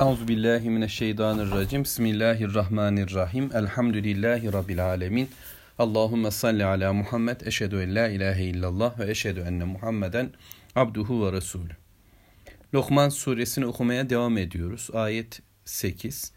Euzu 0.00 0.28
billahi 0.28 0.70
mineşşeytanirracim. 0.70 1.84
Bismillahirrahmanirrahim. 1.84 3.50
Elhamdülillahi 3.54 4.52
rabbil 4.52 4.86
alamin. 4.86 5.28
Allahumme 5.78 6.30
salli 6.30 6.64
ala 6.64 6.92
Muhammed. 6.92 7.40
Eşhedü 7.40 7.82
en 7.82 7.94
la 7.94 8.08
ilahe 8.08 8.44
illallah 8.44 8.98
ve 8.98 9.10
eşhedü 9.10 9.40
enne 9.40 9.64
Muhammeden 9.64 10.30
abduhu 10.76 11.26
ve 11.26 11.32
resulü. 11.32 11.76
Lokman 12.74 13.08
suresini 13.08 13.66
okumaya 13.66 14.10
devam 14.10 14.38
ediyoruz. 14.38 14.88
Ayet 14.92 15.42
8. 15.64 16.32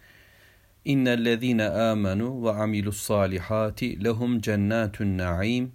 İnnellezîne 0.86 1.64
âmenû 1.64 2.46
ve 2.46 2.62
amilus 2.62 3.02
salihati 3.02 4.04
lehum 4.04 4.42
cennetun 4.42 5.18
naim. 5.18 5.72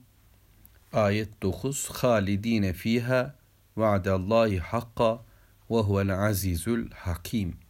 Ayet 0.93 1.43
9. 1.43 1.89
Halidine 1.91 2.73
fiha 2.73 3.35
va'dallahi 3.77 4.59
hakka 4.59 5.25
ve 5.71 5.79
huvel 5.79 6.15
azizul 6.15 6.91
hakim. 6.91 7.68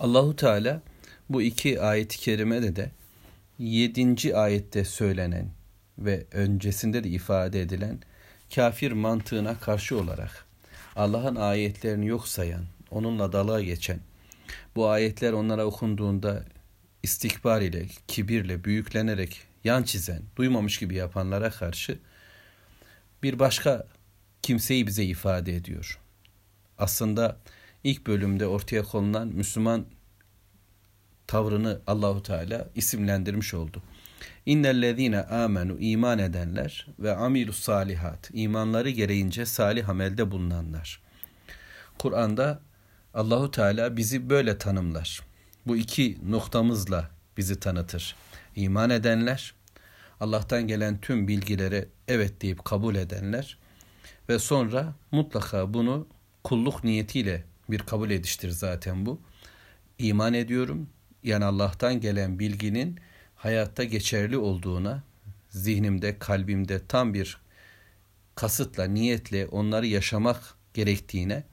Allahu 0.00 0.36
Teala 0.36 0.82
bu 1.30 1.42
iki 1.42 1.80
ayet-i 1.80 2.18
kerimede 2.18 2.76
de 2.76 2.90
yedinci 3.58 4.36
ayette 4.36 4.84
söylenen 4.84 5.50
ve 5.98 6.26
öncesinde 6.32 7.04
de 7.04 7.08
ifade 7.08 7.60
edilen 7.60 7.98
kafir 8.54 8.92
mantığına 8.92 9.58
karşı 9.58 9.98
olarak 9.98 10.44
Allah'ın 10.96 11.36
ayetlerini 11.36 12.06
yok 12.06 12.28
sayan, 12.28 12.64
onunla 12.90 13.32
dalga 13.32 13.60
geçen, 13.60 14.00
bu 14.76 14.88
ayetler 14.88 15.32
onlara 15.32 15.64
okunduğunda 15.66 16.44
istikbar 17.02 17.60
ile, 17.60 17.86
kibirle, 18.08 18.64
büyüklenerek 18.64 19.40
yan 19.64 19.82
çizen, 19.82 20.22
duymamış 20.36 20.78
gibi 20.78 20.94
yapanlara 20.94 21.50
karşı 21.50 21.98
bir 23.22 23.38
başka 23.38 23.86
kimseyi 24.42 24.86
bize 24.86 25.04
ifade 25.04 25.56
ediyor. 25.56 26.00
Aslında 26.78 27.36
ilk 27.84 28.06
bölümde 28.06 28.46
ortaya 28.46 28.82
konulan 28.82 29.28
Müslüman 29.28 29.86
tavrını 31.26 31.80
Allahu 31.86 32.22
Teala 32.22 32.68
isimlendirmiş 32.74 33.54
oldu. 33.54 33.82
İnnellezîne 34.46 35.22
amenu 35.22 35.76
iman 35.80 36.18
edenler 36.18 36.86
ve 36.98 37.16
amilus 37.16 37.58
salihat 37.58 38.30
imanları 38.32 38.90
gereğince 38.90 39.46
salih 39.46 39.88
amelde 39.88 40.30
bulunanlar. 40.30 41.00
Kur'an'da 41.98 42.60
Allahu 43.14 43.50
Teala 43.50 43.96
bizi 43.96 44.30
böyle 44.30 44.58
tanımlar. 44.58 45.22
Bu 45.66 45.76
iki 45.76 46.18
noktamızla 46.30 47.10
bizi 47.36 47.60
tanıtır. 47.60 48.16
İman 48.56 48.90
edenler, 48.90 49.54
Allah'tan 50.20 50.66
gelen 50.66 51.00
tüm 51.00 51.28
bilgilere 51.28 51.88
evet 52.08 52.42
deyip 52.42 52.64
kabul 52.64 52.94
edenler 52.94 53.58
ve 54.28 54.38
sonra 54.38 54.94
mutlaka 55.10 55.74
bunu 55.74 56.06
kulluk 56.44 56.84
niyetiyle 56.84 57.44
bir 57.72 57.78
kabul 57.78 58.10
ediştir 58.10 58.50
zaten 58.50 59.06
bu. 59.06 59.20
İman 59.98 60.34
ediyorum. 60.34 60.88
Yani 61.22 61.44
Allah'tan 61.44 62.00
gelen 62.00 62.38
bilginin 62.38 63.00
hayatta 63.34 63.84
geçerli 63.84 64.38
olduğuna, 64.38 65.02
zihnimde, 65.50 66.18
kalbimde 66.18 66.86
tam 66.86 67.14
bir 67.14 67.40
kasıtla, 68.34 68.84
niyetle 68.84 69.46
onları 69.46 69.86
yaşamak 69.86 70.54
gerektiğine 70.74 71.44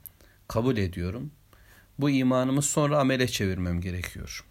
kabul 0.48 0.78
ediyorum. 0.78 1.32
Bu 2.00 2.10
imanımı 2.10 2.62
sonra 2.62 3.00
amele 3.00 3.28
çevirmem 3.28 3.82
gerekiyor. 3.82 4.46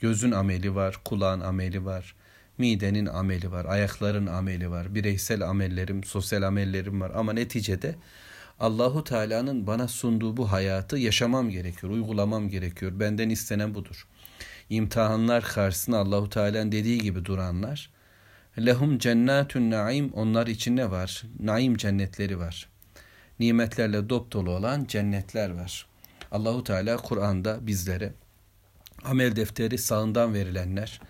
Gözün 0.00 0.30
ameli 0.30 0.74
var, 0.74 1.00
kulağın 1.04 1.40
ameli 1.40 1.84
var, 1.84 2.14
midenin 2.58 3.06
ameli 3.06 3.52
var, 3.52 3.64
ayakların 3.64 4.26
ameli 4.26 4.70
var, 4.70 4.94
bireysel 4.94 5.48
amellerim, 5.48 6.04
sosyal 6.04 6.42
amellerim 6.42 7.00
var 7.00 7.12
ama 7.14 7.32
neticede 7.32 7.94
Allahu 8.60 9.04
Teala'nın 9.04 9.66
bana 9.66 9.88
sunduğu 9.88 10.36
bu 10.36 10.52
hayatı 10.52 10.98
yaşamam 10.98 11.50
gerekiyor, 11.50 11.92
uygulamam 11.92 12.48
gerekiyor. 12.48 12.92
Benden 13.00 13.30
istenen 13.30 13.74
budur. 13.74 14.06
İmtihanlar 14.70 15.44
karşısında 15.44 15.98
Allahu 15.98 16.28
Teala'nın 16.28 16.72
dediği 16.72 16.98
gibi 16.98 17.24
duranlar 17.24 17.90
lehum 18.58 18.98
cennetun 18.98 19.70
naim 19.70 20.12
onlar 20.12 20.46
için 20.46 20.76
ne 20.76 20.90
var? 20.90 21.22
Naim 21.40 21.76
cennetleri 21.76 22.38
var. 22.38 22.68
Nimetlerle 23.38 24.08
dop 24.08 24.32
dolu 24.32 24.50
olan 24.50 24.84
cennetler 24.84 25.50
var. 25.50 25.86
Allahu 26.32 26.64
Teala 26.64 26.96
Kur'an'da 26.96 27.66
bizlere 27.66 28.12
amel 29.04 29.36
defteri 29.36 29.78
sağından 29.78 30.34
verilenler, 30.34 31.00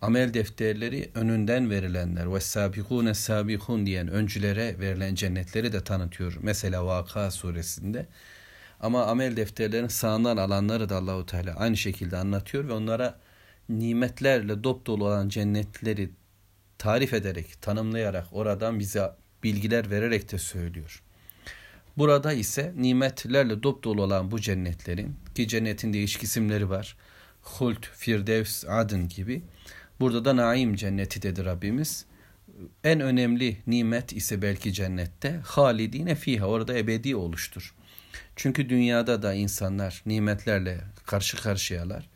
amel 0.00 0.34
defterleri 0.34 1.10
önünden 1.14 1.70
verilenler 1.70 2.34
ve 2.34 2.40
sabikune 2.40 3.14
sabikun 3.14 3.86
diyen 3.86 4.08
öncülere 4.08 4.80
verilen 4.80 5.14
cennetleri 5.14 5.72
de 5.72 5.84
tanıtıyor. 5.84 6.36
Mesela 6.40 6.86
Vaka 6.86 7.30
suresinde. 7.30 8.06
Ama 8.80 9.06
amel 9.06 9.36
defterlerinin 9.36 9.88
sağından 9.88 10.36
alanları 10.36 10.88
da 10.88 10.96
Allahu 10.96 11.26
Teala 11.26 11.54
aynı 11.54 11.76
şekilde 11.76 12.16
anlatıyor 12.16 12.68
ve 12.68 12.72
onlara 12.72 13.18
nimetlerle 13.68 14.64
dop 14.64 14.86
dolu 14.86 15.04
olan 15.04 15.28
cennetleri 15.28 16.10
tarif 16.78 17.14
ederek, 17.14 17.62
tanımlayarak, 17.62 18.26
oradan 18.32 18.78
bize 18.78 19.10
bilgiler 19.42 19.90
vererek 19.90 20.32
de 20.32 20.38
söylüyor. 20.38 21.02
Burada 21.98 22.32
ise 22.32 22.72
nimetlerle 22.76 23.62
dop 23.62 23.84
dolu 23.84 24.02
olan 24.02 24.30
bu 24.30 24.40
cennetlerin 24.40 25.16
ki 25.34 25.48
cennetin 25.48 25.92
değişik 25.92 26.22
isimleri 26.22 26.70
var. 26.70 26.96
Hult, 27.42 27.86
Firdevs, 27.86 28.64
Adın 28.64 29.08
gibi 29.08 29.42
Burada 30.00 30.24
da 30.24 30.36
naim 30.36 30.74
cenneti 30.74 31.22
dedi 31.22 31.44
Rabbimiz. 31.44 32.04
En 32.84 33.00
önemli 33.00 33.56
nimet 33.66 34.12
ise 34.12 34.42
belki 34.42 34.72
cennette 34.72 35.40
halidine 35.44 36.14
fiha 36.14 36.46
orada 36.46 36.78
ebedi 36.78 37.16
oluştur. 37.16 37.74
Çünkü 38.36 38.68
dünyada 38.68 39.22
da 39.22 39.34
insanlar 39.34 40.02
nimetlerle 40.06 40.80
karşı 41.06 41.36
karşıyalar. 41.36 42.08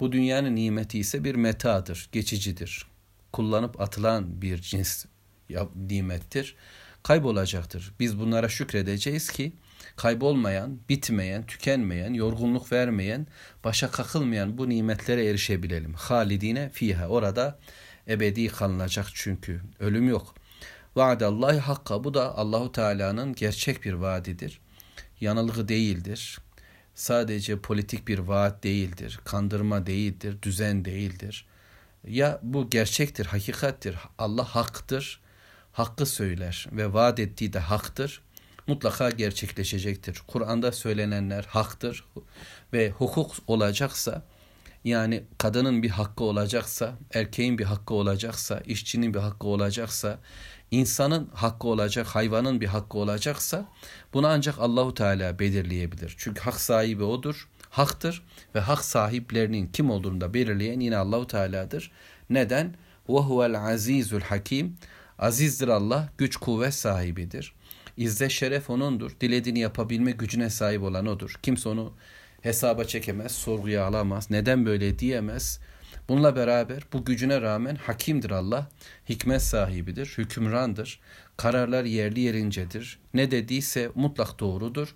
Bu 0.00 0.12
dünyanın 0.12 0.56
nimeti 0.56 0.98
ise 0.98 1.24
bir 1.24 1.34
metadır, 1.34 2.08
geçicidir. 2.12 2.86
Kullanıp 3.32 3.80
atılan 3.80 4.42
bir 4.42 4.58
cins 4.58 5.04
nimettir. 5.76 6.56
Kaybolacaktır. 7.02 7.92
Biz 8.00 8.18
bunlara 8.18 8.48
şükredeceğiz 8.48 9.30
ki 9.30 9.52
kaybolmayan, 9.96 10.78
bitmeyen, 10.88 11.46
tükenmeyen, 11.46 12.14
yorgunluk 12.14 12.72
vermeyen, 12.72 13.26
başa 13.64 13.90
kakılmayan 13.90 14.58
bu 14.58 14.68
nimetlere 14.68 15.26
erişebilelim. 15.26 15.94
Halidine 15.94 16.70
fiha 16.70 17.08
orada 17.08 17.58
ebedi 18.08 18.48
kalınacak 18.48 19.06
çünkü 19.14 19.60
ölüm 19.80 20.08
yok. 20.08 20.34
Vaadallahi 20.96 21.58
hakka 21.58 22.04
bu 22.04 22.14
da 22.14 22.38
Allahu 22.38 22.72
Teala'nın 22.72 23.34
gerçek 23.34 23.84
bir 23.84 23.92
vaadidir. 23.92 24.60
Yanılgı 25.20 25.68
değildir. 25.68 26.38
Sadece 26.94 27.58
politik 27.58 28.08
bir 28.08 28.18
vaat 28.18 28.64
değildir. 28.64 29.20
Kandırma 29.24 29.86
değildir, 29.86 30.42
düzen 30.42 30.84
değildir. 30.84 31.46
Ya 32.08 32.40
bu 32.42 32.70
gerçektir, 32.70 33.26
hakikattir. 33.26 33.96
Allah 34.18 34.44
haktır. 34.44 35.20
Hakkı 35.72 36.06
söyler 36.06 36.66
ve 36.72 36.92
vaat 36.92 37.18
ettiği 37.18 37.52
de 37.52 37.58
haktır 37.58 38.22
mutlaka 38.66 39.10
gerçekleşecektir. 39.10 40.22
Kur'an'da 40.26 40.72
söylenenler 40.72 41.44
haktır 41.44 42.04
ve 42.72 42.90
hukuk 42.90 43.30
olacaksa 43.46 44.22
yani 44.84 45.24
kadının 45.38 45.82
bir 45.82 45.90
hakkı 45.90 46.24
olacaksa, 46.24 46.94
erkeğin 47.14 47.58
bir 47.58 47.64
hakkı 47.64 47.94
olacaksa, 47.94 48.60
işçinin 48.66 49.14
bir 49.14 49.18
hakkı 49.18 49.46
olacaksa, 49.46 50.18
insanın 50.70 51.30
hakkı 51.34 51.68
olacak, 51.68 52.06
hayvanın 52.06 52.60
bir 52.60 52.66
hakkı 52.66 52.98
olacaksa 52.98 53.68
bunu 54.12 54.26
ancak 54.26 54.58
Allahu 54.58 54.94
Teala 54.94 55.38
belirleyebilir. 55.38 56.14
Çünkü 56.18 56.40
hak 56.40 56.60
sahibi 56.60 57.04
odur, 57.04 57.48
haktır 57.70 58.22
ve 58.54 58.60
hak 58.60 58.84
sahiplerinin 58.84 59.66
kim 59.66 59.90
olduğunu 59.90 60.20
da 60.20 60.34
belirleyen 60.34 60.80
yine 60.80 60.96
Allahu 60.96 61.26
Teala'dır. 61.26 61.92
Neden? 62.30 62.74
Ve 63.08 63.18
huvel 63.18 63.60
azizul 63.60 64.20
hakim. 64.20 64.76
Azizdir 65.18 65.68
Allah, 65.68 66.08
güç 66.18 66.36
kuvvet 66.36 66.74
sahibidir. 66.74 67.54
İzzet 67.96 68.30
şeref 68.30 68.70
onundur. 68.70 69.12
Dilediğini 69.20 69.58
yapabilme 69.58 70.10
gücüne 70.10 70.50
sahip 70.50 70.82
olan 70.82 71.06
odur. 71.06 71.34
Kimse 71.42 71.68
onu 71.68 71.92
hesaba 72.40 72.84
çekemez, 72.84 73.32
sorguya 73.32 73.84
alamaz. 73.84 74.30
Neden 74.30 74.66
böyle 74.66 74.98
diyemez. 74.98 75.60
Bununla 76.08 76.36
beraber 76.36 76.82
bu 76.92 77.04
gücüne 77.04 77.40
rağmen 77.40 77.76
hakimdir 77.76 78.30
Allah. 78.30 78.68
Hikmet 79.08 79.42
sahibidir, 79.42 80.14
hükümrandır. 80.18 81.00
Kararlar 81.36 81.84
yerli 81.84 82.20
yerincedir. 82.20 82.98
Ne 83.14 83.30
dediyse 83.30 83.90
mutlak 83.94 84.40
doğrudur. 84.40 84.94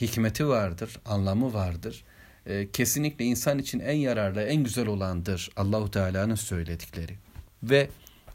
Hikmeti 0.00 0.48
vardır, 0.48 0.98
anlamı 1.04 1.54
vardır. 1.54 2.04
Ee, 2.46 2.68
kesinlikle 2.72 3.24
insan 3.24 3.58
için 3.58 3.80
en 3.80 3.96
yararlı, 3.96 4.42
en 4.42 4.64
güzel 4.64 4.86
olandır 4.86 5.50
Allahu 5.56 5.90
Teala'nın 5.90 6.34
söyledikleri. 6.34 7.12
Ve 7.62 7.88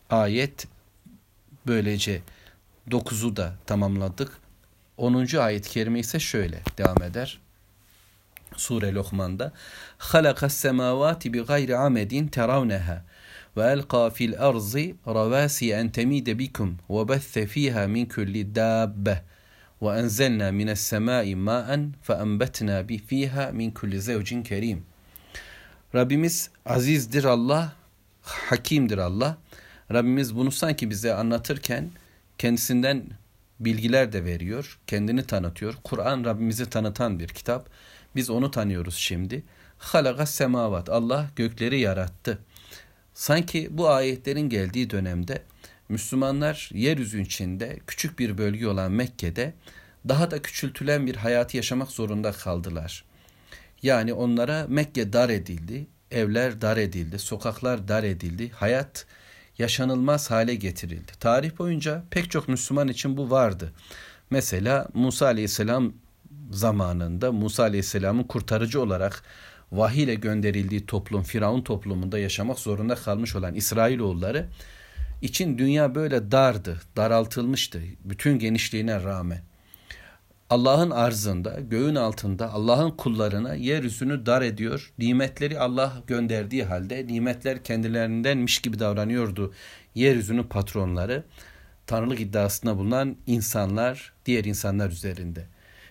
ayet 0.10 0.68
böylece 1.68 2.22
9'u 2.92 3.36
da 3.36 3.56
tamamladık. 3.66 4.32
10. 4.98 5.38
ayet-i 5.38 5.70
kerime 5.70 6.00
ise 6.00 6.20
şöyle 6.20 6.62
devam 6.78 7.04
eder. 7.04 7.40
Sure 8.56 8.94
Lokman'da 8.94 9.54
halakas 9.98 10.54
semavati 10.54 11.34
bi 11.34 11.40
gayri 11.40 11.78
amedin 11.78 12.28
teravneha 12.28 13.04
ve 13.58 13.62
elqa 13.62 14.10
fil 14.10 14.40
arzi 14.40 14.96
ravasi 15.08 15.72
en 15.72 15.90
temide 15.90 16.40
bikum 16.40 16.78
ve 16.90 17.08
besse 17.08 17.48
fiha 17.48 17.88
min 17.88 18.06
kulli 18.06 18.56
dabbe 18.56 19.24
ve 19.82 20.00
enzelna 20.00 20.52
mines 20.52 20.82
semai 20.82 21.36
ma'en 21.36 21.94
fe 22.02 22.14
enbetna 22.14 22.90
bi 22.90 22.98
fiha. 22.98 23.52
Rabbimiz 25.96 26.50
azizdir 26.66 27.24
Allah, 27.24 27.74
hakimdir 28.22 28.98
Allah. 28.98 29.38
Rabbimiz 29.92 30.36
bunu 30.36 30.52
sanki 30.52 30.90
bize 30.90 31.14
anlatırken 31.14 31.90
kendisinden 32.38 33.06
bilgiler 33.60 34.14
de 34.14 34.26
veriyor, 34.26 34.80
kendini 34.88 35.24
tanıtıyor. 35.24 35.76
Kur'an 35.84 36.26
Rabbimizi 36.26 36.70
tanıtan 36.70 37.20
bir 37.20 37.28
kitap. 37.28 37.70
Biz 38.16 38.30
onu 38.30 38.52
tanıyoruz 38.52 38.96
şimdi. 38.96 39.44
Halaga 39.78 40.26
semavat. 40.26 40.90
Allah 40.90 41.30
gökleri 41.36 41.80
yarattı. 41.80 42.40
Sanki 43.14 43.68
bu 43.72 43.90
ayetlerin 43.90 44.50
geldiği 44.50 44.90
dönemde 44.90 45.44
Müslümanlar 45.90 46.70
yeryüzü 46.74 47.22
içinde 47.22 47.80
küçük 47.88 48.20
bir 48.20 48.38
bölge 48.38 48.68
olan 48.68 48.92
Mekke'de 48.92 49.54
daha 50.10 50.32
da 50.32 50.42
küçültülen 50.42 51.08
bir 51.08 51.16
hayatı 51.16 51.58
yaşamak 51.58 51.92
zorunda 51.92 52.32
kaldılar. 52.32 53.04
Yani 53.84 54.14
onlara 54.14 54.66
Mekke 54.70 55.14
dar 55.14 55.30
edildi, 55.30 55.88
evler 56.12 56.62
dar 56.62 56.78
edildi, 56.78 57.20
sokaklar 57.20 57.88
dar 57.88 58.04
edildi, 58.04 58.50
hayat 58.50 59.06
yaşanılmaz 59.60 60.32
hale 60.32 60.56
getirildi. 60.56 61.12
Tarih 61.20 61.58
boyunca 61.60 62.04
pek 62.10 62.32
çok 62.32 62.48
Müslüman 62.48 62.88
için 62.88 63.18
bu 63.18 63.32
vardı. 63.32 63.74
Mesela 64.30 64.88
Musa 64.94 65.26
Aleyhisselam 65.26 65.94
zamanında 66.52 67.32
Musa 67.32 67.64
Aleyhisselam'ın 67.64 68.24
kurtarıcı 68.24 68.82
olarak 68.82 69.24
vahiy 69.72 70.04
ile 70.04 70.16
gönderildiği 70.16 70.86
toplum 70.86 71.24
Firavun 71.24 71.62
toplumunda 71.62 72.20
yaşamak 72.20 72.60
zorunda 72.60 72.96
kalmış 72.96 73.36
olan 73.36 73.56
İsrailoğulları 73.56 74.48
için 75.22 75.58
dünya 75.58 75.96
böyle 75.96 76.32
dardı, 76.32 76.82
daraltılmıştı 76.98 77.82
bütün 78.04 78.40
genişliğine 78.40 79.04
rağmen. 79.04 79.42
Allah'ın 80.50 80.92
arzında, 80.92 81.60
göğün 81.60 81.96
altında 81.96 82.52
Allah'ın 82.54 82.92
kullarına 82.92 83.56
yeryüzünü 83.56 84.26
dar 84.26 84.42
ediyor. 84.42 84.94
Nimetleri 84.98 85.60
Allah 85.60 86.04
gönderdiği 86.08 86.64
halde 86.64 87.08
nimetler 87.08 87.64
kendilerindenmiş 87.64 88.60
gibi 88.60 88.80
davranıyordu 88.80 89.54
yeryüzünün 89.96 90.44
patronları. 90.44 91.24
Tanrılık 91.88 92.20
iddiasında 92.20 92.78
bulunan 92.78 93.18
insanlar, 93.28 94.14
diğer 94.26 94.44
insanlar 94.44 94.90
üzerinde. 94.90 95.46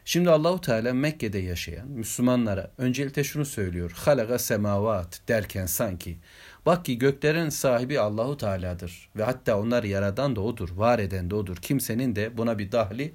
Şimdi 0.04 0.30
Allahu 0.30 0.60
Teala 0.60 0.94
Mekke'de 0.94 1.38
yaşayan 1.38 1.88
Müslümanlara 1.88 2.70
öncelikle 2.78 3.24
şunu 3.24 3.44
söylüyor. 3.44 3.92
Halaga 3.96 4.38
semavat 4.38 5.20
derken 5.28 5.66
sanki 5.66 6.18
bak 6.66 6.84
ki 6.84 6.98
göklerin 6.98 7.48
sahibi 7.48 8.00
Allahu 8.00 8.36
Teala'dır 8.36 9.08
ve 9.16 9.22
hatta 9.22 9.58
onları 9.58 9.86
yaradan 9.86 10.36
da 10.36 10.40
odur, 10.40 10.70
var 10.70 10.98
eden 10.98 11.30
de 11.30 11.34
odur. 11.34 11.56
Kimsenin 11.56 12.16
de 12.16 12.36
buna 12.36 12.58
bir 12.58 12.72
dahli 12.72 13.14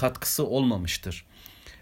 katkısı 0.00 0.46
olmamıştır. 0.46 1.24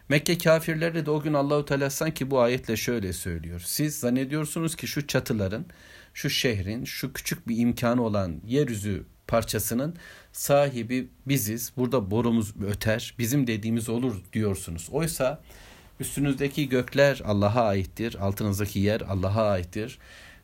Mekke 0.09 0.39
kafirleri 0.39 1.07
de 1.07 1.11
o 1.11 1.21
gün 1.21 1.35
Allahu 1.35 1.65
Teala 1.65 1.91
sanki 1.91 2.31
bu 2.31 2.41
ayetle 2.41 2.77
şöyle 2.77 3.13
söylüyor. 3.13 3.63
Siz 3.65 3.99
zannediyorsunuz 4.01 4.77
ki 4.77 4.87
şu 4.87 5.07
çatıların, 5.07 5.67
şu 6.15 6.31
şehrin, 6.31 6.85
şu 6.85 7.13
küçük 7.13 7.49
bir 7.49 7.57
imkanı 7.59 8.03
olan 8.03 8.41
yeryüzü 8.47 9.05
parçasının 9.27 9.97
sahibi 10.33 11.09
biziz. 11.27 11.73
Burada 11.77 12.11
borumuz 12.11 12.55
öter, 12.67 13.15
bizim 13.19 13.47
dediğimiz 13.47 13.89
olur 13.89 14.15
diyorsunuz. 14.33 14.89
Oysa 14.91 15.43
üstünüzdeki 16.01 16.69
gökler 16.69 17.23
Allah'a 17.25 17.63
aittir, 17.63 18.17
altınızdaki 18.21 18.79
yer 18.79 19.01
Allah'a 19.01 19.51
aittir. 19.51 19.99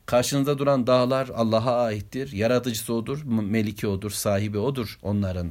Karşınızda 0.07 0.59
duran 0.59 0.87
dağlar 0.87 1.29
Allah'a 1.35 1.83
aittir. 1.85 2.33
Yaratıcısı 2.33 2.95
odur, 2.95 3.23
meliki 3.25 3.87
odur, 3.87 4.11
sahibi 4.11 4.59
odur 4.59 4.99
onların 5.03 5.51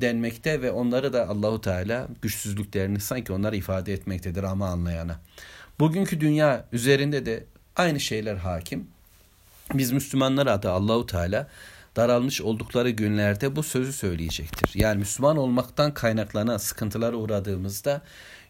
denmekte 0.00 0.62
ve 0.62 0.70
onları 0.70 1.12
da 1.12 1.28
Allahu 1.28 1.60
Teala 1.60 2.08
güçsüzlüklerini 2.22 3.00
sanki 3.00 3.32
onlara 3.32 3.56
ifade 3.56 3.92
etmektedir 3.92 4.42
ama 4.42 4.68
anlayana. 4.68 5.20
Bugünkü 5.80 6.20
dünya 6.20 6.68
üzerinde 6.72 7.26
de 7.26 7.44
aynı 7.76 8.00
şeyler 8.00 8.36
hakim. 8.36 8.88
Biz 9.74 9.92
Müslümanlara 9.92 10.62
da 10.62 10.72
Allahu 10.72 11.06
Teala 11.06 11.48
daralmış 11.96 12.40
oldukları 12.40 12.90
günlerde 12.90 13.56
bu 13.56 13.62
sözü 13.62 13.92
söyleyecektir. 13.92 14.70
Yani 14.74 14.98
Müslüman 14.98 15.36
olmaktan 15.36 15.94
kaynaklanan 15.94 16.56
sıkıntılara 16.56 17.16
uğradığımızda 17.16 18.02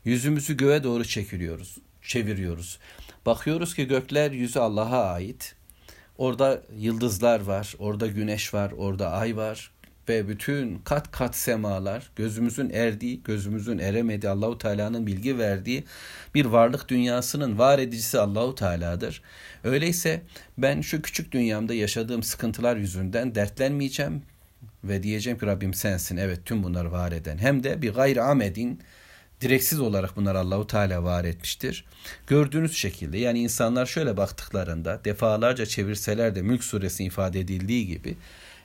yüzümüzü 0.04 0.56
göğe 0.56 0.82
doğru 0.82 1.04
çekiliyoruz, 1.04 1.78
çeviriyoruz. 2.02 2.78
Bakıyoruz 3.26 3.74
ki 3.74 3.86
gökler 3.86 4.30
yüzü 4.30 4.58
Allah'a 4.58 5.12
ait. 5.12 5.54
Orada 6.18 6.62
yıldızlar 6.76 7.40
var, 7.40 7.74
orada 7.78 8.06
güneş 8.06 8.54
var, 8.54 8.72
orada 8.76 9.10
ay 9.10 9.36
var 9.36 9.70
ve 10.08 10.28
bütün 10.28 10.78
kat 10.78 11.10
kat 11.10 11.36
semalar 11.36 12.10
gözümüzün 12.16 12.70
erdiği, 12.70 13.22
gözümüzün 13.22 13.78
eremediği 13.78 14.30
Allahu 14.30 14.58
Teala'nın 14.58 15.06
bilgi 15.06 15.38
verdiği 15.38 15.84
bir 16.34 16.44
varlık 16.44 16.88
dünyasının 16.88 17.58
var 17.58 17.78
edicisi 17.78 18.18
Allahu 18.18 18.54
Teala'dır. 18.54 19.22
Öyleyse 19.64 20.22
ben 20.58 20.80
şu 20.80 21.02
küçük 21.02 21.32
dünyamda 21.32 21.74
yaşadığım 21.74 22.22
sıkıntılar 22.22 22.76
yüzünden 22.76 23.34
dertlenmeyeceğim 23.34 24.22
ve 24.84 25.02
diyeceğim 25.02 25.38
ki 25.38 25.46
Rabbim 25.46 25.74
sensin 25.74 26.16
evet 26.16 26.40
tüm 26.44 26.62
bunları 26.62 26.92
var 26.92 27.12
eden. 27.12 27.38
Hem 27.38 27.64
de 27.64 27.82
bir 27.82 27.94
gayri 27.94 28.22
amedin 28.22 28.80
direksiz 29.40 29.80
olarak 29.80 30.16
bunlar 30.16 30.34
Allahu 30.34 30.66
Teala 30.66 31.02
var 31.02 31.24
etmiştir. 31.24 31.84
Gördüğünüz 32.26 32.76
şekilde 32.76 33.18
yani 33.18 33.40
insanlar 33.40 33.86
şöyle 33.86 34.16
baktıklarında 34.16 35.00
defalarca 35.04 35.66
çevirseler 35.66 36.34
de 36.34 36.42
Mülk 36.42 36.64
suresi 36.64 37.04
ifade 37.04 37.40
edildiği 37.40 37.86
gibi 37.86 38.16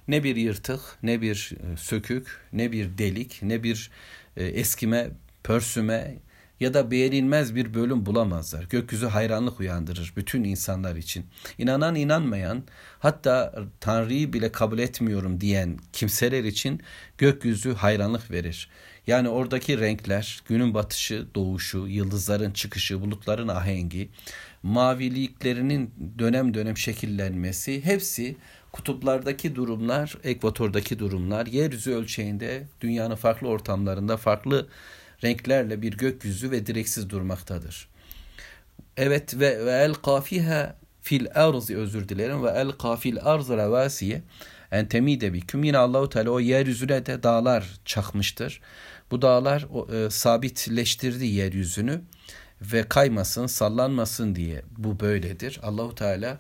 ne 0.08 0.24
bir 0.24 0.36
yırtık, 0.36 0.82
ne 1.04 1.22
bir 1.22 1.52
e, 1.74 1.78
sökük, 1.78 2.28
ne 2.54 2.72
bir 2.72 2.98
delik, 2.98 3.40
ne 3.44 3.64
bir 3.64 3.92
e, 4.38 4.46
eskime, 4.46 5.10
pörsüme 5.44 6.18
ya 6.62 6.74
da 6.74 6.92
beğenilmez 6.92 7.56
bir 7.56 7.74
bölüm 7.74 8.06
bulamazlar. 8.06 8.64
Gökyüzü 8.64 9.06
hayranlık 9.06 9.60
uyandırır 9.60 10.14
bütün 10.16 10.44
insanlar 10.44 10.96
için. 10.96 11.26
İnanan 11.58 11.96
inanmayan 11.96 12.64
hatta 13.00 13.56
Tanrı'yı 13.80 14.34
bile 14.34 14.52
kabul 14.52 14.80
etmiyorum 14.80 15.42
diyen 15.42 15.78
kimseler 15.94 16.44
için 16.44 16.82
gökyüzü 17.18 17.74
hayranlık 17.74 18.32
verir. 18.32 18.70
Yani 19.08 19.30
oradaki 19.30 19.80
renkler, 19.80 20.44
günün 20.48 20.74
batışı, 20.74 21.28
doğuşu, 21.36 21.88
yıldızların 21.88 22.52
çıkışı, 22.52 23.02
bulutların 23.02 23.48
ahengi, 23.48 24.10
maviliklerinin 24.64 25.94
dönem 26.20 26.54
dönem 26.54 26.78
şekillenmesi 26.78 27.86
hepsi 27.86 28.36
kutuplardaki 28.72 29.56
durumlar, 29.56 30.18
ekvatordaki 30.24 31.00
durumlar, 31.00 31.46
yeryüzü 31.46 31.92
ölçeğinde 31.92 32.64
dünyanın 32.82 33.16
farklı 33.16 33.48
ortamlarında 33.48 34.18
farklı 34.18 34.68
renklerle 35.24 35.82
bir 35.82 35.98
gökyüzü 35.98 36.52
ve 36.52 36.66
direksiz 36.66 37.10
durmaktadır. 37.10 37.88
Evet 38.98 39.40
ve, 39.40 39.66
ve 39.66 39.72
el 39.72 39.94
kafiha 39.94 40.76
fil 41.02 41.26
arzi 41.36 41.78
özür 41.78 42.10
dilerim 42.10 42.44
ve 42.44 42.50
el 42.50 42.72
kafil 42.72 43.18
arz 43.22 43.50
revasiye 43.50 44.22
en 44.72 44.88
temide 44.88 45.34
biküm 45.34 45.64
yine 45.64 45.78
Allahu 45.78 46.10
Teala 46.10 46.30
o 46.30 46.40
yeryüzüne 46.40 47.06
de 47.06 47.24
dağlar 47.24 47.80
çakmıştır. 47.86 48.62
Bu 49.12 49.22
dağlar 49.22 49.68
e, 50.06 50.10
sabitleştirdi 50.10 51.26
yeryüzünü 51.26 52.02
ve 52.62 52.84
kaymasın, 52.84 53.48
sallanmasın 53.48 54.36
diye 54.36 54.62
bu 54.78 55.00
böyledir. 55.00 55.60
Allahu 55.64 55.96
Teala 55.96 56.38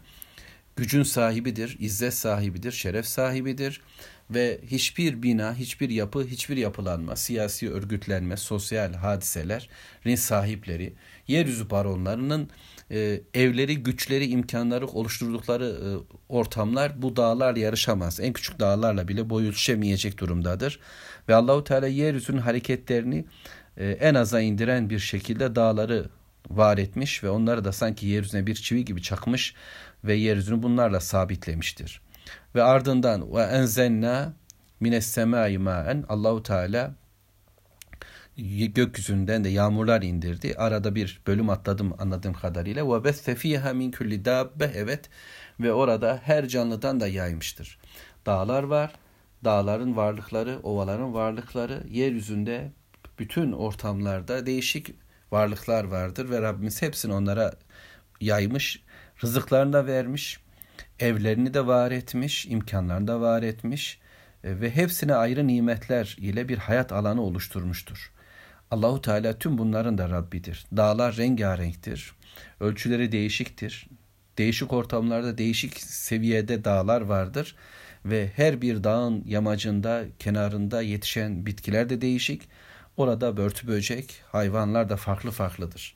gücün 0.81 1.03
sahibidir, 1.03 1.77
izzet 1.79 2.13
sahibidir, 2.13 2.71
şeref 2.71 3.05
sahibidir 3.05 3.81
ve 4.29 4.59
hiçbir 4.67 5.23
bina, 5.23 5.55
hiçbir 5.55 5.89
yapı, 5.89 6.23
hiçbir 6.27 6.57
yapılanma, 6.57 7.15
siyasi 7.15 7.71
örgütlenme, 7.71 8.37
sosyal 8.37 8.93
hadiselerin 8.93 10.15
sahipleri, 10.15 10.93
yeryüzü 11.27 11.69
baronlarının 11.69 12.49
e, 12.91 13.21
evleri, 13.33 13.83
güçleri, 13.83 14.27
imkanları 14.27 14.87
oluşturdukları 14.87 15.65
e, 15.65 15.89
ortamlar 16.29 17.01
bu 17.01 17.15
dağlar 17.15 17.55
yarışamaz. 17.55 18.19
En 18.19 18.33
küçük 18.33 18.59
dağlarla 18.59 19.07
bile 19.07 19.29
boy 19.29 19.47
ölçüşemeyecek 19.47 20.17
durumdadır. 20.17 20.79
Ve 21.29 21.35
Allahu 21.35 21.63
Teala 21.63 21.87
yeryüzünün 21.87 22.41
hareketlerini 22.41 23.25
e, 23.77 23.89
en 23.89 24.15
aza 24.15 24.41
indiren 24.41 24.89
bir 24.89 24.99
şekilde 24.99 25.55
dağları 25.55 26.09
var 26.57 26.77
etmiş 26.77 27.23
ve 27.23 27.29
onları 27.29 27.63
da 27.63 27.71
sanki 27.71 28.07
yeryüzüne 28.07 28.47
bir 28.47 28.55
çivi 28.55 28.85
gibi 28.85 29.01
çakmış 29.01 29.55
ve 30.03 30.13
yeryüzünü 30.13 30.63
bunlarla 30.63 30.99
sabitlemiştir. 30.99 32.01
Ve 32.55 32.63
ardından 32.63 33.35
ve 33.35 33.41
enzenna 33.41 34.33
mines 34.79 35.07
semai 35.07 35.57
maen 35.57 36.05
Allahu 36.09 36.43
Teala 36.43 36.95
gökyüzünden 38.73 39.43
de 39.43 39.49
yağmurlar 39.49 40.01
indirdi. 40.01 40.55
Arada 40.57 40.95
bir 40.95 41.21
bölüm 41.27 41.49
atladım 41.49 41.93
anladığım 41.99 42.33
kadarıyla. 42.33 42.93
Ve 42.93 43.03
besse 43.03 43.35
fiha 43.35 43.73
min 43.73 43.91
kulli 43.91 44.25
dabbe 44.25 44.71
evet 44.75 45.09
ve 45.59 45.73
orada 45.73 46.19
her 46.23 46.47
canlıdan 46.47 46.99
da 46.99 47.07
yaymıştır. 47.07 47.79
Dağlar 48.25 48.63
var. 48.63 48.93
Dağların 49.43 49.97
varlıkları, 49.97 50.59
ovaların 50.63 51.13
varlıkları, 51.13 51.83
yeryüzünde 51.89 52.71
bütün 53.19 53.51
ortamlarda 53.51 54.45
değişik 54.45 54.95
varlıklar 55.31 55.83
vardır 55.83 56.29
ve 56.29 56.41
Rabbimiz 56.41 56.81
hepsini 56.81 57.13
onlara 57.13 57.53
yaymış, 58.21 58.83
rızıklarını 59.23 59.73
da 59.73 59.85
vermiş, 59.85 60.39
evlerini 60.99 61.53
de 61.53 61.67
var 61.67 61.91
etmiş, 61.91 62.45
imkanlarını 62.45 63.07
da 63.07 63.21
var 63.21 63.43
etmiş 63.43 63.99
e, 64.43 64.61
ve 64.61 64.75
hepsine 64.75 65.15
ayrı 65.15 65.47
nimetler 65.47 66.15
ile 66.19 66.49
bir 66.49 66.57
hayat 66.57 66.91
alanı 66.91 67.21
oluşturmuştur. 67.21 68.11
Allahu 68.71 69.01
Teala 69.01 69.39
tüm 69.39 69.57
bunların 69.57 69.97
da 69.97 70.09
Rabbidir. 70.09 70.65
Dağlar 70.77 71.17
rengarenktir. 71.17 72.11
Ölçüleri 72.59 73.11
değişiktir. 73.11 73.87
Değişik 74.37 74.73
ortamlarda 74.73 75.37
değişik 75.37 75.81
seviyede 75.81 76.63
dağlar 76.63 77.01
vardır 77.01 77.55
ve 78.05 78.31
her 78.35 78.61
bir 78.61 78.83
dağın 78.83 79.23
yamacında, 79.25 80.05
kenarında 80.19 80.81
yetişen 80.81 81.45
bitkiler 81.45 81.89
de 81.89 82.01
değişik. 82.01 82.41
Orada 82.97 83.37
börtü 83.37 83.67
böcek, 83.67 84.21
hayvanlar 84.31 84.89
da 84.89 84.97
farklı 84.97 85.31
farklıdır. 85.31 85.95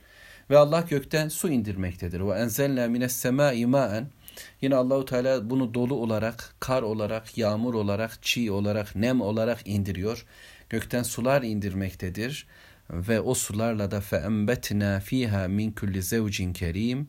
Ve 0.49 0.57
Allah 0.57 0.85
gökten 0.89 1.29
su 1.29 1.49
indirmektedir. 1.49 2.19
Ve 2.19 2.33
enzelna 2.33 2.87
mines 2.87 3.15
semai 3.15 3.65
maen 3.65 4.07
Yine 4.61 4.75
Allahu 4.75 5.05
Teala 5.05 5.49
bunu 5.49 5.73
dolu 5.73 5.95
olarak, 5.95 6.55
kar 6.59 6.81
olarak, 6.81 7.37
yağmur 7.37 7.73
olarak, 7.73 8.23
çiğ 8.23 8.51
olarak, 8.51 8.95
nem 8.95 9.21
olarak 9.21 9.67
indiriyor. 9.67 10.25
Gökten 10.69 11.03
sular 11.03 11.41
indirmektedir 11.41 12.47
ve 12.89 13.21
o 13.21 13.33
sularla 13.33 13.91
da 13.91 14.01
feembetna 14.01 14.99
fiha 14.99 15.47
min 15.47 15.71
kulli 15.71 16.03
zevcin 16.03 16.53
kerim 16.53 17.07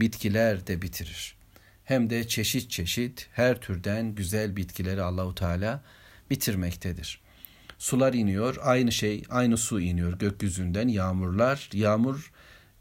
bitkiler 0.00 0.66
de 0.66 0.82
bitirir. 0.82 1.36
Hem 1.84 2.10
de 2.10 2.28
çeşit 2.28 2.70
çeşit 2.70 3.28
her 3.32 3.60
türden 3.60 4.14
güzel 4.14 4.56
bitkileri 4.56 5.02
Allahu 5.02 5.34
Teala 5.34 5.82
bitirmektedir. 6.30 7.20
Sular 7.78 8.12
iniyor, 8.12 8.56
aynı 8.62 8.92
şey, 8.92 9.22
aynı 9.30 9.56
su 9.56 9.80
iniyor 9.80 10.18
gökyüzünden, 10.18 10.88
yağmurlar, 10.88 11.70
yağmur 11.72 12.32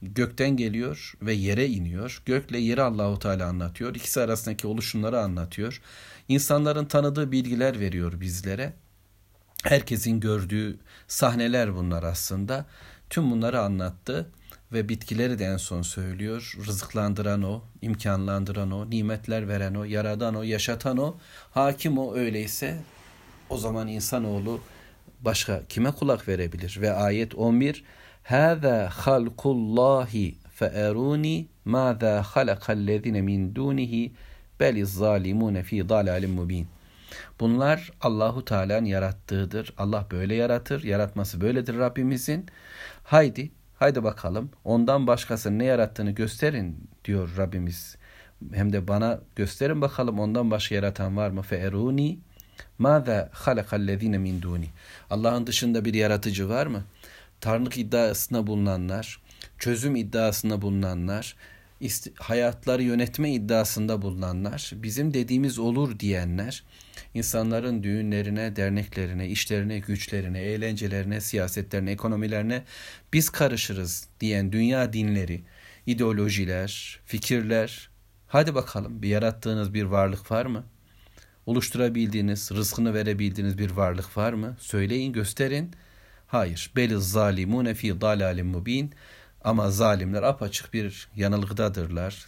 gökten 0.02 0.58
geliyor 0.58 1.14
ve 1.22 1.34
yere 1.34 1.68
iniyor. 1.68 2.22
Gökle 2.26 2.58
yeri 2.58 2.82
Allahu 2.82 3.20
Teala 3.20 3.48
anlatıyor. 3.48 3.96
İkisi 3.96 4.22
arasındaki 4.22 4.68
oluşumları 4.68 5.20
anlatıyor. 5.20 5.82
İnsanların 6.28 6.86
tanıdığı 6.86 7.32
bilgiler 7.32 7.80
veriyor 7.80 8.22
bizlere. 8.22 8.74
Herkesin 9.64 10.20
gördüğü 10.20 10.80
sahneler 11.08 11.76
bunlar 11.76 12.04
aslında. 12.04 12.66
Tüm 13.10 13.32
bunları 13.32 13.60
anlattı 13.62 14.30
ve 14.74 14.90
bitkileri 14.90 15.40
de 15.40 15.46
en 15.46 15.58
son 15.58 15.82
söylüyor. 15.82 16.54
Rızıklandıran 16.68 17.44
o, 17.44 17.62
imkanlandıran 17.82 18.72
o, 18.72 18.90
nimetler 18.90 19.48
veren 19.48 19.76
o, 19.76 19.84
yaradan 19.84 20.36
o, 20.36 20.44
yaşatan 20.44 20.98
o, 20.98 21.18
hakim 21.52 21.98
o 21.98 22.16
öyleyse 22.16 22.78
o 23.50 23.58
zaman 23.58 23.88
insanoğlu 23.88 24.62
başka 25.26 25.62
kime 25.70 25.92
kulak 25.92 26.28
verebilir? 26.28 26.78
Ve 26.82 26.92
ayet 26.92 27.36
11 27.36 27.84
Hâzâ 28.24 28.90
halkullâhi 28.90 30.36
feerûni 30.60 31.46
mâzâ 31.66 32.24
halakallezine 32.24 33.22
min 33.22 33.56
dûnihi 33.56 34.12
beliz 34.60 34.94
zalimûne 34.94 35.64
fî 35.64 35.90
dâlâlim 35.90 36.32
mubîn. 36.32 36.68
Bunlar 37.40 37.92
Allahu 38.02 38.46
Teala'nın 38.46 38.86
yarattığıdır. 38.86 39.74
Allah 39.78 40.08
böyle 40.12 40.36
yaratır. 40.36 40.84
Yaratması 40.84 41.42
böyledir 41.42 41.78
Rabbimizin. 41.78 42.46
Haydi, 43.04 43.52
haydi 43.76 44.04
bakalım. 44.04 44.50
Ondan 44.64 45.08
başkasının 45.08 45.60
ne 45.60 45.66
yarattığını 45.66 46.12
gösterin 46.12 46.90
diyor 47.06 47.30
Rabbimiz. 47.38 47.98
Hem 48.54 48.74
de 48.74 48.88
bana 48.88 49.20
gösterin 49.36 49.82
bakalım 49.82 50.20
ondan 50.20 50.52
başka 50.52 50.76
yaratan 50.76 51.18
var 51.18 51.30
mı? 51.30 51.42
Feeruni 51.42 52.20
Mâzâ 52.78 53.30
halakallezîne 53.34 54.18
min 54.18 54.42
dûni. 54.42 54.70
Allah'ın 55.10 55.48
dışında 55.48 55.86
bir 55.86 55.94
yaratıcı 55.94 56.50
var 56.50 56.68
mı? 56.68 56.84
Tanrılık 57.42 57.78
iddiasında 57.78 58.48
bulunanlar, 58.48 59.20
çözüm 59.60 59.96
iddiasında 59.96 60.62
bulunanlar, 60.62 61.36
hayatları 62.16 62.84
yönetme 62.84 63.34
iddiasında 63.34 64.02
bulunanlar, 64.02 64.72
bizim 64.76 65.14
dediğimiz 65.14 65.60
olur 65.60 66.00
diyenler, 66.00 66.64
insanların 67.14 67.84
düğünlerine, 67.84 68.56
derneklerine, 68.56 69.28
işlerine, 69.28 69.80
güçlerine, 69.80 70.42
eğlencelerine, 70.42 71.22
siyasetlerine, 71.22 71.92
ekonomilerine 71.92 72.64
biz 73.14 73.30
karışırız 73.30 74.08
diyen 74.20 74.52
dünya 74.52 74.94
dinleri, 74.94 75.42
ideolojiler, 75.86 77.00
fikirler, 77.06 77.90
hadi 78.28 78.56
bakalım 78.56 79.02
bir 79.02 79.10
yarattığınız 79.10 79.74
bir 79.74 79.84
varlık 79.84 80.32
var 80.32 80.46
mı? 80.46 80.64
Oluşturabildiğiniz, 81.46 82.52
rızkını 82.52 82.94
verebildiğiniz 82.94 83.58
bir 83.58 83.72
varlık 83.72 84.18
var 84.18 84.34
mı? 84.34 84.56
Söyleyin, 84.60 85.14
gösterin. 85.14 85.72
Hayır. 86.28 86.72
Beli 86.76 87.02
zalimune 87.02 87.74
fi 87.74 88.02
dalalim 88.02 88.48
mubin. 88.48 88.94
Ama 89.44 89.72
zalimler 89.72 90.24
apaçık 90.24 90.74
bir 90.74 91.08
yanılgıdadırlar. 91.16 92.26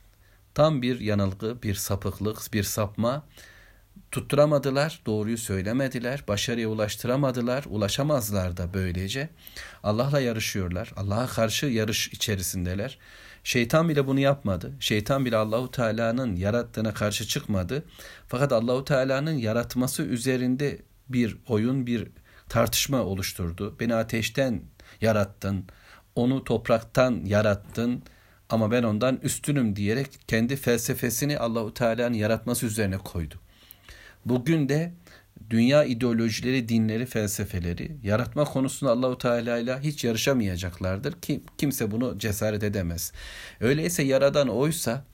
Tam 0.54 0.82
bir 0.82 1.00
yanılgı, 1.00 1.64
bir 1.64 1.76
sapıklık, 1.76 2.54
bir 2.54 2.64
sapma. 2.64 3.26
Tutturamadılar, 4.12 5.02
doğruyu 5.06 5.38
söylemediler, 5.38 6.24
başarıya 6.28 6.70
ulaştıramadılar, 6.70 7.66
ulaşamazlar 7.70 8.58
da 8.58 8.74
böylece. 8.74 9.30
Allah'la 9.84 10.20
yarışıyorlar. 10.20 10.94
Allah'a 10.96 11.28
karşı 11.28 11.66
yarış 11.66 12.08
içerisindeler. 12.08 12.98
Şeytan 13.48 13.90
bile 13.90 14.08
bunu 14.08 14.20
yapmadı. 14.20 14.74
Şeytan 14.80 15.26
bile 15.26 15.38
Allahu 15.38 15.72
Teala'nın 15.72 16.36
yarattığına 16.36 16.94
karşı 16.94 17.28
çıkmadı. 17.28 17.84
Fakat 18.28 18.52
Allahu 18.52 18.86
Teala'nın 18.86 19.38
yaratması 19.38 20.04
üzerinde 20.04 20.82
bir 21.10 21.38
oyun, 21.48 21.88
bir 21.88 22.08
tartışma 22.50 23.02
oluşturdu. 23.02 23.76
Beni 23.80 23.96
ateşten 23.96 24.62
yarattın, 25.02 25.66
onu 26.16 26.44
topraktan 26.44 27.22
yarattın 27.26 28.04
ama 28.50 28.72
ben 28.72 28.84
ondan 28.84 29.20
üstünüm 29.24 29.76
diyerek 29.76 30.08
kendi 30.28 30.56
felsefesini 30.56 31.40
Allahu 31.40 31.74
Teala'nın 31.74 32.16
yaratması 32.16 32.66
üzerine 32.66 32.98
koydu. 32.98 33.36
Bugün 34.26 34.70
de 34.70 34.94
dünya 35.50 35.84
ideolojileri, 35.84 36.70
dinleri, 36.70 37.06
felsefeleri 37.06 37.98
yaratma 38.04 38.44
konusunda 38.44 38.92
Allahu 38.92 39.18
Teala 39.18 39.58
ile 39.58 39.80
hiç 39.80 40.04
yarışamayacaklardır 40.04 41.22
ki 41.22 41.42
kimse 41.58 41.92
bunu 41.92 42.20
cesaret 42.20 42.64
edemez. 42.64 43.12
Öyleyse 43.60 44.04
yaradan 44.04 44.48
oysa 44.48 45.06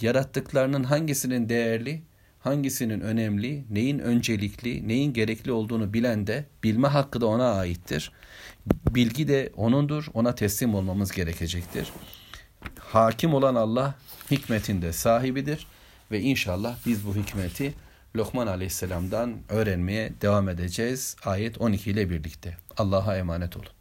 yarattıklarının 0.00 0.84
hangisinin 0.84 1.48
değerli, 1.48 2.02
hangisinin 2.40 3.00
önemli, 3.00 3.64
neyin 3.70 3.98
öncelikli, 3.98 4.88
neyin 4.88 5.12
gerekli 5.12 5.52
olduğunu 5.52 5.92
bilen 5.92 6.26
de 6.26 6.44
bilme 6.64 6.88
hakkı 6.88 7.20
da 7.20 7.26
ona 7.26 7.52
aittir. 7.52 8.12
Bilgi 8.90 9.28
de 9.28 9.52
onundur, 9.56 10.06
ona 10.14 10.34
teslim 10.34 10.74
olmamız 10.74 11.12
gerekecektir. 11.12 11.92
Hakim 12.78 13.34
olan 13.34 13.54
Allah 13.54 13.94
hikmetinde 14.30 14.92
sahibidir 14.92 15.66
ve 16.10 16.20
inşallah 16.20 16.76
biz 16.86 17.06
bu 17.06 17.16
hikmeti 17.16 17.74
Lokman 18.16 18.46
Aleyhisselam'dan 18.46 19.34
öğrenmeye 19.48 20.12
devam 20.22 20.48
edeceğiz. 20.48 21.16
Ayet 21.24 21.60
12 21.60 21.90
ile 21.90 22.10
birlikte. 22.10 22.56
Allah'a 22.76 23.16
emanet 23.16 23.56
olun. 23.56 23.75